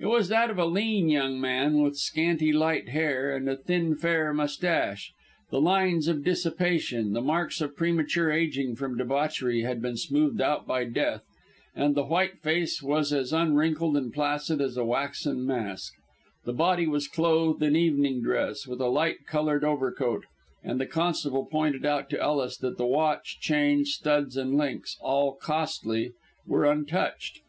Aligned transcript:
It 0.00 0.06
was 0.06 0.28
that 0.28 0.50
of 0.50 0.58
a 0.58 0.64
lean 0.64 1.08
young 1.08 1.40
man 1.40 1.80
with 1.82 1.96
scanty 1.96 2.52
light 2.52 2.88
hair, 2.88 3.32
and 3.32 3.48
a 3.48 3.56
thin, 3.56 3.94
fair 3.94 4.34
moustache. 4.34 5.12
The 5.52 5.60
lines 5.60 6.08
of 6.08 6.24
dissipation, 6.24 7.12
the 7.12 7.20
marks 7.20 7.60
of 7.60 7.76
premature 7.76 8.28
ageing 8.32 8.74
from 8.74 8.96
debauchery, 8.98 9.60
had 9.60 9.80
been 9.80 9.96
smoothed 9.96 10.40
out 10.40 10.66
by 10.66 10.86
death, 10.86 11.22
and 11.76 11.94
the 11.94 12.02
white 12.06 12.40
face 12.40 12.82
was 12.82 13.12
as 13.12 13.32
unwrinkled 13.32 13.96
and 13.96 14.12
placid 14.12 14.60
as 14.60 14.76
a 14.76 14.84
waxen 14.84 15.46
mask. 15.46 15.92
The 16.44 16.52
body 16.52 16.88
was 16.88 17.06
clothed 17.06 17.62
in 17.62 17.76
evening 17.76 18.20
dress, 18.20 18.66
with 18.66 18.80
a 18.80 18.88
light 18.88 19.26
coloured 19.28 19.62
overcoat, 19.62 20.24
and 20.64 20.80
the 20.80 20.86
constable 20.86 21.46
pointed 21.46 21.86
out 21.86 22.10
to 22.10 22.20
Ellis 22.20 22.56
that 22.56 22.78
the 22.78 22.86
watch, 22.86 23.38
chain, 23.38 23.84
studs 23.84 24.36
and 24.36 24.56
links 24.56 24.98
all 25.00 25.36
costly 25.36 26.10
were 26.48 26.64
untouched. 26.64 27.42